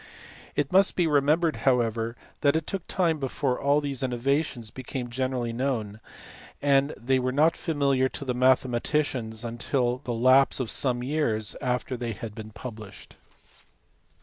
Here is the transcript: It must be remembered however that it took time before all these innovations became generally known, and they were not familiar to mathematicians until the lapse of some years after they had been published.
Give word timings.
It 0.55 0.71
must 0.71 0.95
be 0.95 1.05
remembered 1.05 1.57
however 1.57 2.15
that 2.39 2.55
it 2.55 2.65
took 2.65 2.87
time 2.87 3.19
before 3.19 3.59
all 3.61 3.79
these 3.79 4.01
innovations 4.01 4.71
became 4.71 5.11
generally 5.11 5.53
known, 5.53 5.99
and 6.59 6.95
they 6.97 7.19
were 7.19 7.31
not 7.31 7.55
familiar 7.55 8.09
to 8.09 8.33
mathematicians 8.33 9.45
until 9.45 9.99
the 9.99 10.11
lapse 10.13 10.59
of 10.59 10.71
some 10.71 11.03
years 11.03 11.55
after 11.61 11.95
they 11.95 12.13
had 12.13 12.33
been 12.33 12.49
published. 12.49 13.15